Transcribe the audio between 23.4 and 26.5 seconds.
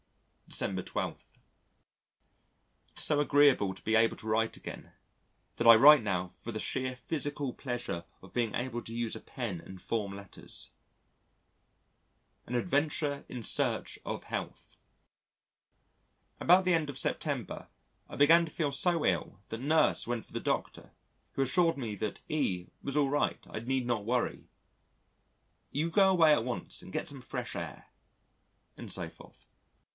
I need not worry "You go away at